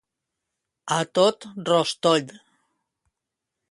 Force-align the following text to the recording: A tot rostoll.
A 0.95 0.97
tot 1.19 1.47
rostoll. 1.69 2.37